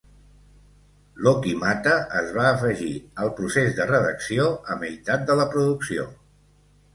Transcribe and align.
L'Okimata 1.25 1.93
es 2.21 2.31
va 2.37 2.45
afegir 2.53 2.95
al 3.25 3.29
procés 3.41 3.77
de 3.81 3.87
redacció 3.91 4.49
a 4.77 4.79
meitat 4.85 5.29
de 5.29 5.37
la 5.43 5.47
producció. 5.55 6.09